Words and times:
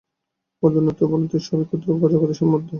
আমাদের 0.63 0.79
উন্নতি 0.79 1.01
ও 1.01 1.07
অবনতি 1.07 1.37
সবই 1.39 1.61
এই 1.61 1.67
ক্ষুদ্র 1.69 1.87
জগতে 2.13 2.33
সীমাবদ্ধ। 2.37 2.67